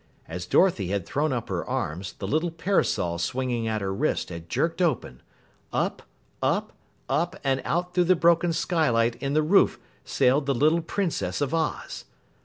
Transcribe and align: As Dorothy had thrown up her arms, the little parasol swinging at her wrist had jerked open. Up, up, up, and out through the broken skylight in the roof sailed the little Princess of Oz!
As 0.27 0.47
Dorothy 0.47 0.87
had 0.87 1.05
thrown 1.05 1.31
up 1.31 1.47
her 1.49 1.63
arms, 1.63 2.13
the 2.13 2.27
little 2.27 2.49
parasol 2.49 3.19
swinging 3.19 3.67
at 3.67 3.81
her 3.81 3.93
wrist 3.93 4.29
had 4.29 4.49
jerked 4.49 4.81
open. 4.81 5.21
Up, 5.71 6.01
up, 6.41 6.73
up, 7.07 7.35
and 7.43 7.61
out 7.63 7.93
through 7.93 8.05
the 8.05 8.15
broken 8.15 8.51
skylight 8.51 9.15
in 9.17 9.35
the 9.35 9.43
roof 9.43 9.77
sailed 10.03 10.47
the 10.47 10.55
little 10.55 10.81
Princess 10.81 11.39
of 11.39 11.53
Oz! 11.53 12.05